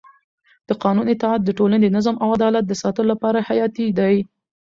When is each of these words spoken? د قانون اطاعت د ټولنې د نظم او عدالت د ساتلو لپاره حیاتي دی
د 0.67 0.69
قانون 0.83 1.05
اطاعت 1.15 1.41
د 1.45 1.49
ټولنې 1.59 1.87
د 1.89 1.93
نظم 1.97 2.15
او 2.23 2.27
عدالت 2.37 2.63
د 2.67 2.73
ساتلو 2.81 3.07
لپاره 3.13 3.45
حیاتي 3.47 3.87
دی 3.99 4.15